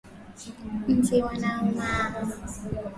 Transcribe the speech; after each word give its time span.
Nzi 0.95 1.17
wanaouma 1.25 1.89